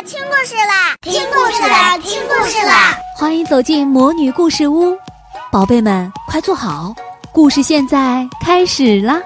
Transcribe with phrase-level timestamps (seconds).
[0.00, 2.96] 啦，听故事啦，听故事啦，听故事啦！
[3.18, 4.96] 欢迎走进魔女故事屋，
[5.52, 6.94] 宝贝们快坐好，
[7.34, 9.20] 故事现在开始啦！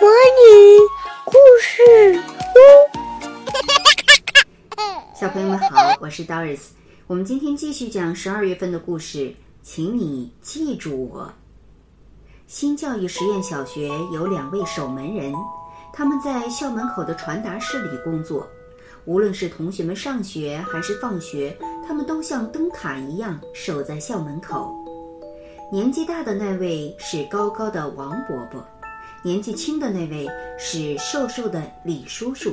[0.00, 0.78] 魔女
[1.24, 1.82] 故事
[2.14, 2.58] 屋，
[5.18, 6.60] 小朋友们好，我是 Doris，
[7.08, 9.34] 我们今天继续讲十二月份的故事，
[9.64, 11.32] 请你记住我。
[12.46, 15.34] 新教育实验小学有两位守门人，
[15.92, 18.46] 他们在校门口的传达室里工作。
[19.04, 24.74] 无论是同学们上学还是放学，他们都像灯塔一样守在校门口。
[25.72, 28.64] 年纪大的那位是高高的王伯伯，
[29.22, 30.26] 年纪轻的那位
[30.58, 32.52] 是瘦瘦的李叔叔。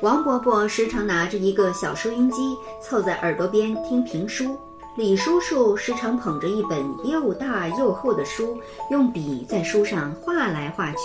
[0.00, 4.56] 王伯伯时常拿着一个小收音机，凑在耳朵边听评书；
[4.96, 8.56] 李叔叔时常捧着一本又大又厚的书，
[8.90, 10.98] 用笔在书上画来画去。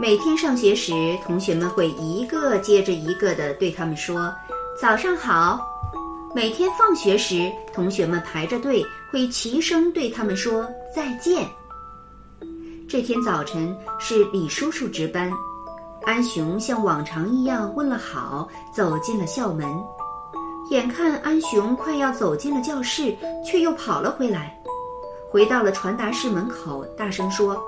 [0.00, 0.92] 每天上学时，
[1.24, 4.32] 同学们会一个接着一个地对他们说
[4.80, 5.60] “早上好”。
[6.32, 11.44] 每天放学时，同学们排着队会齐声对他们说“再见”。
[12.88, 15.32] 这天早晨是李叔叔值班，
[16.04, 19.66] 安雄像往常一样问了好，走进了校门。
[20.70, 24.56] 眼看安雄快要走进了教室，却又跑了回来，
[25.28, 27.60] 回到了传达室门口，大声说。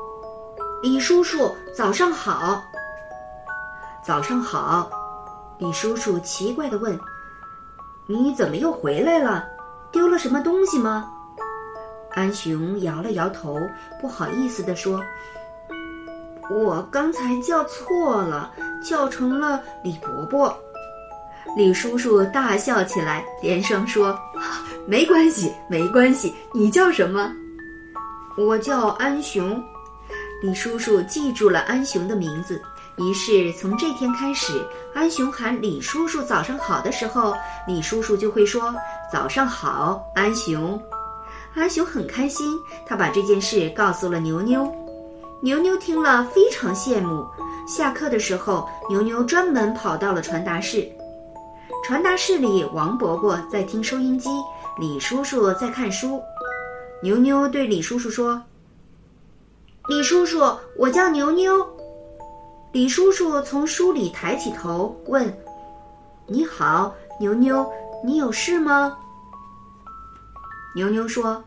[0.83, 2.64] 李叔叔，早上好。
[4.03, 4.91] 早上好，
[5.59, 6.98] 李叔叔奇怪的问
[8.09, 9.47] ：“你怎么又回来了？
[9.92, 11.06] 丢了什么东西吗？”
[12.12, 13.59] 安雄摇了摇头，
[14.00, 15.03] 不好意思的说
[16.50, 18.50] ：“我刚才叫错了，
[18.83, 20.56] 叫成了李伯伯。”
[21.59, 24.19] 李叔叔大笑起来，连声说
[24.89, 26.34] ：“没关系，没关系。
[26.55, 27.31] 你叫什么？”
[28.39, 29.62] 我叫安雄。
[30.42, 32.60] 李叔叔记住了安雄的名字，
[32.96, 37.34] 于是从这天开始，安雄喊李叔叔早上好的时候，
[37.66, 38.74] 李叔叔就会说
[39.12, 40.80] 早上好，安雄。
[41.55, 44.72] 安雄很开心，他把这件事告诉了牛牛。
[45.42, 47.26] 牛牛听了非常羡慕。
[47.66, 50.88] 下课的时候，牛牛专门跑到了传达室。
[51.84, 54.31] 传达室里，王伯伯在听收音机，
[54.78, 56.19] 李叔叔在看书。
[57.03, 58.41] 牛牛对李叔叔说。
[59.88, 60.41] 李叔叔，
[60.76, 61.66] 我叫牛牛。
[62.72, 65.36] 李叔叔从书里抬起头问
[66.26, 67.68] ：“你好，牛牛，
[68.04, 68.96] 你有事吗？”
[70.76, 71.42] 牛牛说：“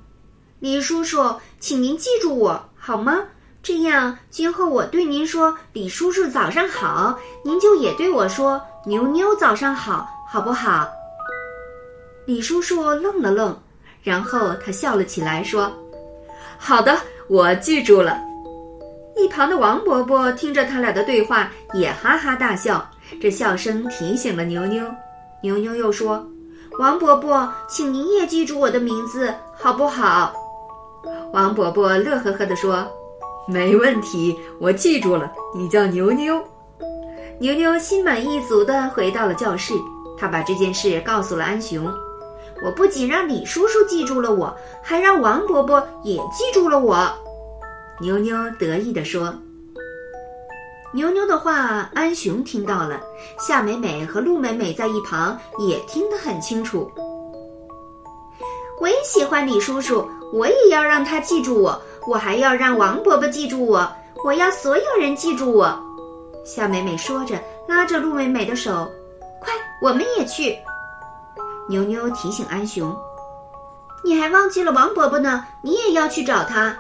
[0.60, 3.24] 李叔叔，请您记住我好吗？
[3.62, 10.90] 这样今后我对您说‘李叔叔早上好’，您就也对我说‘牛牛早上好’，好不好？”
[12.26, 13.58] 李叔叔愣了愣，
[14.02, 15.72] 然后他笑了起来说
[16.60, 16.98] ：“好的，
[17.28, 18.20] 我记住了。”
[19.16, 22.84] 一旁的王伯伯听着他俩的对话，也哈哈大笑。
[23.22, 24.84] 这笑声提醒了牛牛，
[25.44, 26.26] 牛牛又说
[26.80, 30.34] ：“王伯伯，请您也记住我的名字，好不好？”
[31.32, 32.88] 王伯伯乐呵呵地说
[33.48, 36.42] ：“没问题，我记住了，你叫牛牛。”
[37.40, 39.74] 牛牛心满意足地回到了教室，
[40.18, 41.88] 他把这件事告诉了安雄
[42.64, 47.12] ：“我不仅让李叔叔记住了我，还让王伯伯也记住了我。”
[48.00, 49.34] 牛牛得意地说
[50.94, 53.00] ：“牛牛的话，安雄听到了。
[53.40, 56.90] 夏美美和陆美美在一旁也听得很清楚。
[58.82, 61.80] 我也喜欢李叔叔，我也要让他记住我。
[62.08, 63.88] 我还要让王伯伯记住我。
[64.26, 65.78] 我要所有人记住我。”
[66.44, 68.92] 夏美美说着，拉着陆美美的手
[69.40, 70.58] ：“快，我们也去。”
[71.68, 72.96] 牛牛提醒安雄
[74.04, 76.76] ：“你还忘记了王伯伯呢，你也要去找他。”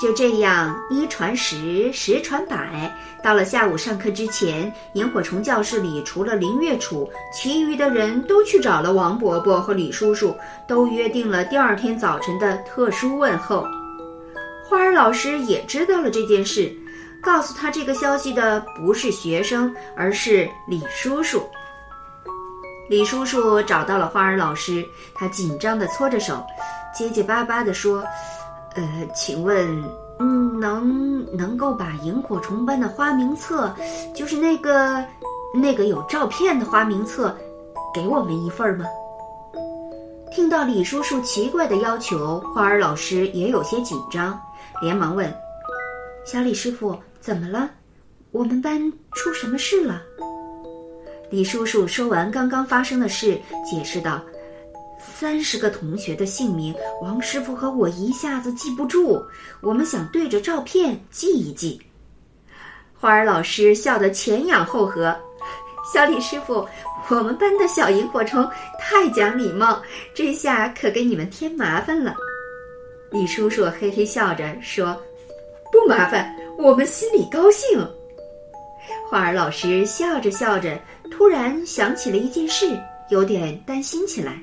[0.00, 2.92] 就这样，一传十，十传百。
[3.22, 10.34] 到了下午上课之前，萤火虫教室里除了林月楚，其余的人都去找了王伯伯和李叔叔，
[10.66, 13.66] 都约定了第二天早晨的特殊问候。
[14.64, 16.74] 花儿老师也知道了这件事，
[17.22, 21.46] 告诉他这个消息的不是学生，而是李叔叔。
[22.92, 24.84] 李叔叔找到了花儿老师，
[25.14, 26.44] 他紧张地搓着手，
[26.94, 28.04] 结结巴巴地说。
[28.74, 28.82] 呃，
[29.14, 29.82] 请问，
[30.18, 33.74] 嗯，能能够把萤火虫班的花名册，
[34.14, 35.02] 就是那个
[35.54, 37.34] 那个有照片的花名册，
[37.94, 38.84] 给我们一份吗？
[40.30, 44.38] 听到李叔叔奇怪的要求，花儿老师也有些紧张，
[44.82, 45.34] 连忙问
[46.26, 47.70] ：“小李师傅，怎么了？
[48.32, 48.78] 我们班
[49.12, 50.02] 出什么事了？”
[51.32, 54.22] 李叔叔说完刚刚发生的事，解释道。
[55.00, 59.24] 三十个同学的姓名，王师傅和我一下子记不住。
[59.62, 61.80] 我们想对着照片记一记。
[62.92, 65.16] 花儿老师笑得前仰后合，
[65.90, 66.68] 小李师傅，
[67.08, 68.46] 我们班的小萤火虫
[68.78, 69.80] 太讲礼貌，
[70.14, 72.14] 这下可给你们添麻烦了。
[73.10, 74.94] 李叔叔嘿嘿笑着说
[75.72, 77.80] ：“不麻烦，我们心里高兴。”
[79.08, 80.78] 花儿老师笑着笑着，
[81.12, 82.78] 突然想起了一件事，
[83.10, 84.40] 有点担心起来。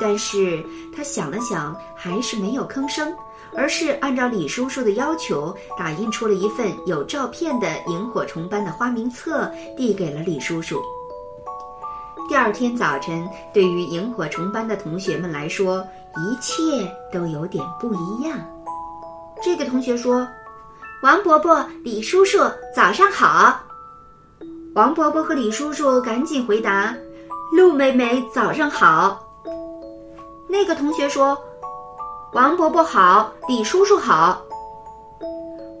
[0.00, 0.64] 但是
[0.96, 3.14] 他想了想，还是没有吭声。
[3.56, 10.80] 而是按照李叔叔的要求，打印出了一份有照片的萤火虫班的花名册，递给了李叔叔。
[12.28, 15.84] 第二天早晨，对于萤火虫班的同学们来说，
[16.16, 16.62] 一切
[17.10, 18.38] 都有点不一样。
[19.42, 20.28] 这个同学说
[21.02, 22.38] ：“王伯伯、李叔叔，
[22.76, 23.58] 早上好。”
[24.78, 26.94] 王伯伯和李叔叔赶紧回答
[27.50, 29.18] ：“陆妹妹，早上好。”
[30.48, 31.36] 那个同学说。
[32.32, 34.40] 王伯伯好，李叔叔好。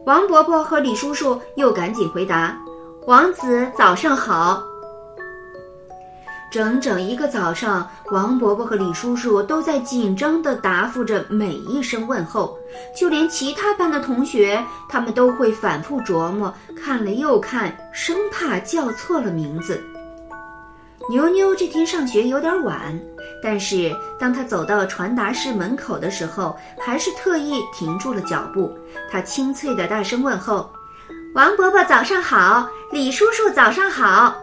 [0.04, 2.58] 王伯伯和李叔叔又赶紧回答
[3.06, 4.60] ：“王子早上好。”
[6.50, 12.58] 整整一个早上，王伯伯和李叔叔都在紧张地答复着每一声问候，
[12.96, 19.82] 就连其他班的同学，他们都会反复琢磨，看了又看，生怕叫错了名字。
[21.10, 22.98] 牛牛这天上学有点晚。
[23.40, 28.76] 但是，当他走到传达室门口的时候，还是特意停住了脚步。
[29.10, 30.68] 他清脆的大声问候
[31.36, 34.34] ：“王伯伯早上好，李叔叔早上好。”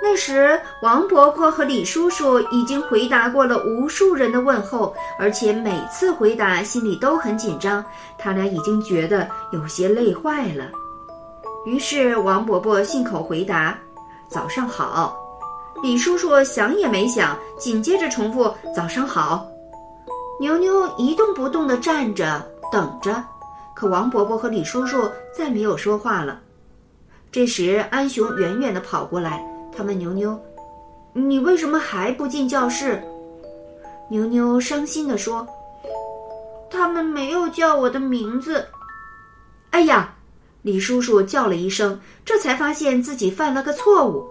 [0.00, 7.84] 那时，王伯伯和李叔叔已经回答过了无数人的问候，而且每次回答心里都很紧张。
[8.16, 10.70] 他俩已经觉得有些累坏了。
[11.66, 13.76] 于是，王伯伯信口回答
[14.30, 15.16] ：“早上好。”
[15.82, 19.46] 李叔叔想也没想，紧接着重复：“早上好。”
[20.40, 22.40] 牛牛一动不动地站着
[22.72, 23.22] 等着，
[23.74, 26.40] 可王伯伯和李叔叔再没有说话了。
[27.30, 29.44] 这时，安雄远远地跑过来，
[29.76, 30.38] 他问牛牛
[31.12, 33.02] ：“你为什么还不进教室？”
[34.10, 35.46] 牛牛伤心地说
[36.70, 38.66] ：“他们没有叫我的名字。”
[39.70, 40.14] 哎呀！
[40.62, 44.28] 李叔叔叫了一声，这才发现自己犯了个错误。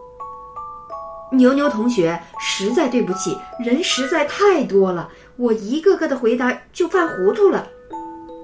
[1.32, 7.68] 牛牛同学，实在对不起，人实在太多了，我一个个的回答就犯糊涂了。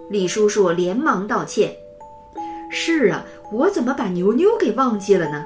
[0.10, 1.76] 李叔叔连忙道歉。
[2.72, 5.46] 是啊，我怎么把牛牛给忘记了呢？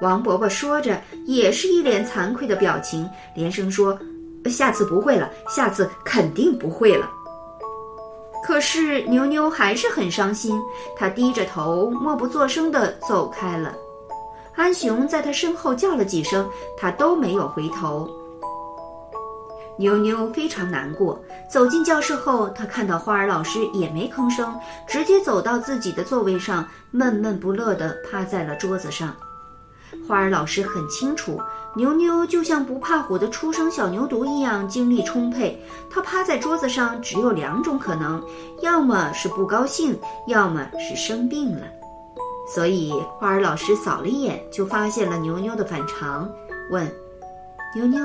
[0.00, 3.98] 王伯伯说着，也是一脸惭愧的表情，连声说
[4.46, 7.10] ：“下次不会了，下次肯定不会了。”
[8.46, 10.60] 可是牛牛还是很伤心，
[10.96, 13.74] 他低着头，默不作声地走开了。
[14.54, 16.48] 安雄在他身后叫了几声，
[16.78, 18.08] 他都没有回头。
[19.78, 21.20] 妞妞非常难过。
[21.50, 24.54] 走进教室后，他看到花儿老师也没吭声，
[24.86, 29.14] 直接走到自己的座位上，闷闷不乐地趴在了桌子上。
[30.06, 31.40] 花儿老师很清楚，
[31.74, 35.60] 牛牛就像不怕虎的初生小牛犊一样精力充沛。
[35.90, 38.22] 他趴在桌子上只有两种可能：
[38.62, 41.62] 要么是不高兴，要么是生病了。
[42.48, 46.30] 所以，花儿老师扫了一眼，就发现了牛牛的反常，
[46.70, 46.88] 问
[47.74, 47.98] ：“牛牛，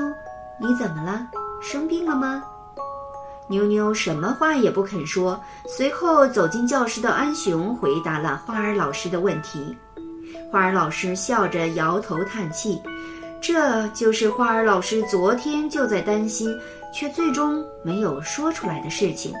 [0.60, 1.26] 你怎么了？
[1.60, 2.42] 生病了吗？”
[3.48, 5.38] 牛牛什么话也不肯说。
[5.68, 9.76] 随后走进教室的安雄回答了花儿老师的问题。
[10.52, 12.82] 花儿老师笑着摇头叹气，
[13.40, 16.54] 这就是花儿老师昨天就在担心，
[16.92, 19.32] 却最终没有说出来的事情。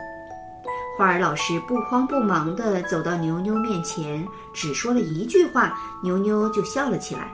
[0.96, 7.30] 花儿老师不慌不忙地走到牛牛面前，只说了一句话，牛牛就笑了起来。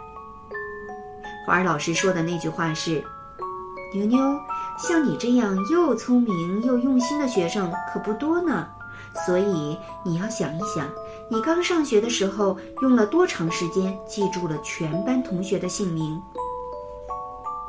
[1.47, 3.00] 花儿老师说的那句话是
[3.94, 4.18] ：“牛牛，
[4.76, 8.66] 像你这样又聪明又用心的学生可不多呢，
[9.25, 10.85] 所以你要想一想，
[11.30, 16.20] 你刚上学的时候用了多长时间记住了全班同学的姓名。”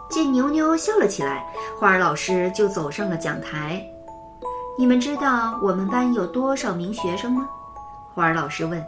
[0.09, 1.45] 见牛牛笑了起来，
[1.79, 3.85] 花儿老师就走上了讲台。
[4.77, 7.47] 你们知道我们班有多少名学生吗？
[8.13, 8.83] 花儿老师问。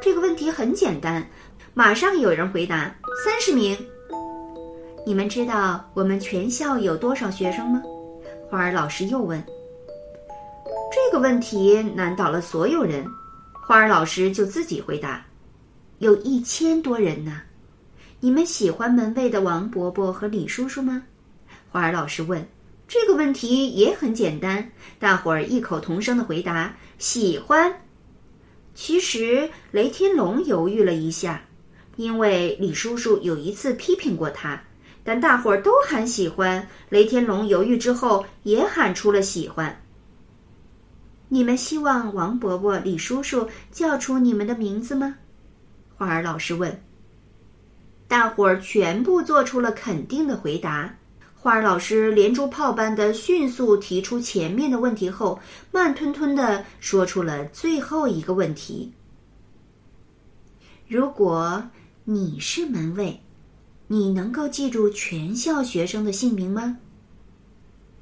[0.00, 1.26] 这个问题很简单，
[1.74, 2.94] 马上有人回答：
[3.24, 3.76] 三十名。
[5.04, 7.82] 你们知道我们全校有多少学生吗？
[8.48, 9.44] 花儿老师又问。
[10.90, 13.04] 这个问题难倒了所有人，
[13.68, 15.26] 花儿老师就自己回答：
[15.98, 17.42] 有一千多人呢。
[18.20, 21.02] 你们喜欢门卫的王伯伯和李叔叔吗？
[21.68, 22.46] 花儿老师问。
[22.86, 24.70] 这个问题也很简单，
[25.00, 27.74] 大伙儿异口同声的回答：“喜欢。”
[28.72, 31.42] 其实雷天龙犹豫了一下，
[31.96, 34.62] 因为李叔叔有一次批评过他，
[35.02, 36.64] 但大伙儿都喊喜欢。
[36.88, 39.76] 雷天龙犹豫之后也喊出了喜欢。
[41.28, 45.16] 你们希望王伯伯、李叔叔叫出你们的名字吗？
[45.96, 46.80] 花儿老师问。
[48.08, 50.94] 大伙儿全部做出了肯定的回答。
[51.34, 55.38] 花儿老师连珠炮般的迅速提出前面的问题后，
[55.72, 58.92] 慢吞吞的说出了最后一个问题：
[60.88, 61.62] 如果
[62.04, 63.20] 你是门卫，
[63.88, 66.78] 你能够记住全校学生的姓名吗？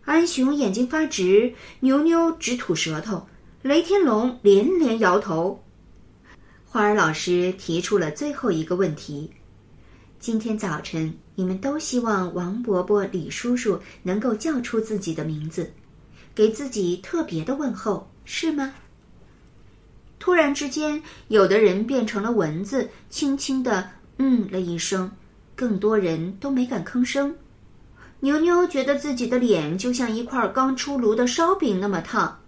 [0.04, 3.26] 安雄眼睛发直，牛牛直吐舌头，
[3.62, 5.64] 雷天龙连连摇头。
[6.66, 9.30] 花儿老师提出了最后一个问题：
[10.20, 15.72] 今天早晨，你们都希望王伯伯、李叔叔能够叫出自己的名字，
[16.34, 18.74] 给自己特别的问候，是吗？
[20.18, 25.10] 突然之间，有的人变成了蚊子，轻轻的“嗯”了一声，
[25.56, 27.34] 更多人都没敢吭声。
[28.24, 32.40] 牛牛觉得自己的脸就像一块刚出炉的烧饼那么烫。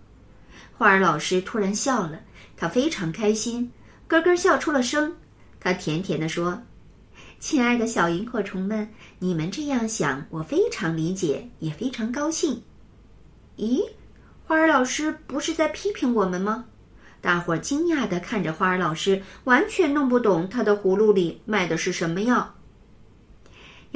[0.72, 2.18] 花儿老师突然笑了，
[2.56, 3.70] 他非常开心，
[4.08, 5.14] 咯咯笑出了声。
[5.60, 6.62] 他甜甜地说
[7.38, 12.62] ：“亲爱的小萤火虫们，你们这样想，我非常理解，也非常高兴。”
[13.58, 13.82] 咦，
[14.46, 16.64] 花儿老师不是在批评我们吗？
[17.20, 22.54] 大伙儿惊讶地看着花儿老师，完全弄不懂他的葫芦里卖的是什么药。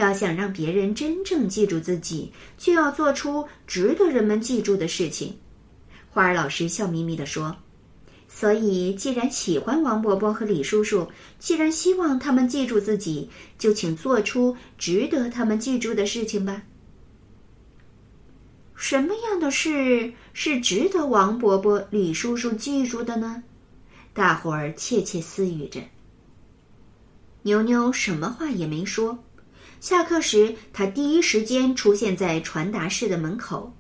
[0.01, 5.37] 要想让别人真正记住自己，就要做出值得人们记住的事情。
[6.09, 7.55] 花儿老师笑眯眯地说
[8.27, 11.07] ：“所以，既然喜欢王伯伯和李叔叔，
[11.39, 13.29] 既然希望他们记住自己，
[13.59, 16.63] 就请做出值得他们记住的事情吧。
[18.75, 23.43] 什么样的事是值得王伯伯、李叔叔记住的呢？”
[24.13, 25.81] 大伙儿窃窃私语着。
[27.43, 29.19] 牛牛什么话也没说。
[29.81, 33.73] 下课时，他第一时间出现在传达室的门口。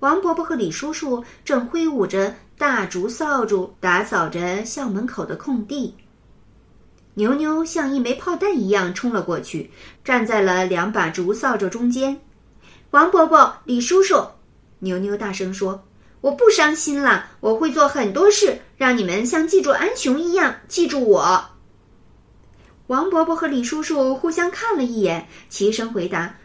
[0.00, 5.94] 王伯伯和李叔叔正挥舞着大竹扫帚打扫着校门口的空地。
[7.14, 9.70] 牛牛像一枚炮弹一样冲了过去，
[10.04, 12.20] 站在了两把竹扫帚中间。
[12.90, 14.22] 王伯伯、李叔叔，
[14.80, 15.82] 牛牛大声说
[16.20, 21.42] ：“我不伤心了，我会做很多事，让你们像记住安雄一样记住我。”
[22.88, 26.36] 王伯伯和李叔叔互相看了一眼，齐声回答：“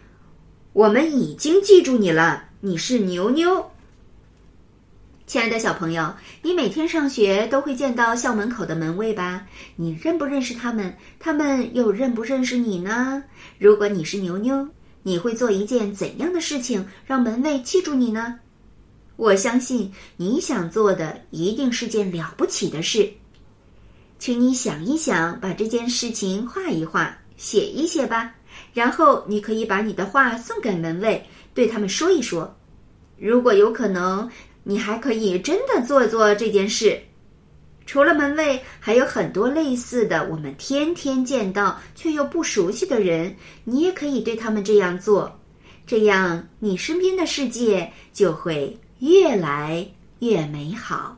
[0.71, 3.71] 我们已经记住你了，你是牛牛。”
[5.27, 9.45] 亲爱的小朋友，你每天上学都会见到校门口的门卫吧？
[9.75, 10.95] 你认不认识他们？
[11.19, 13.21] 他们又认不认识你呢？
[13.57, 14.65] 如果你是牛牛，
[15.03, 18.39] 你会做一件怎样的事情让门卫记住你呢？
[19.17, 23.11] 我相信你想做的一定是件了不起的事。
[24.19, 28.35] 请你想一想，把这件事情画一画，写一写吧。
[28.73, 32.53] 然后你可以把你的画送给门卫，对他们说一说。
[33.17, 34.29] 如果有可能，
[34.63, 37.01] 你还可以真的做做这件事。
[37.85, 43.33] 除了门卫，还有很多类似的，我们天天见到却又不熟悉的人，
[43.63, 45.33] 你也可以对他们这样做。
[45.87, 51.17] 这样，你身边的世界就会越来越美好。